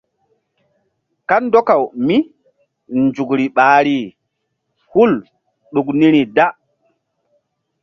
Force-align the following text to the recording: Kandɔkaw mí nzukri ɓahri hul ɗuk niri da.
Kandɔkaw 1.29 1.83
mí 2.05 2.15
nzukri 3.01 3.45
ɓahri 3.55 3.95
hul 4.91 5.13
ɗuk 5.73 5.87
niri 5.99 6.21
da. 6.35 6.45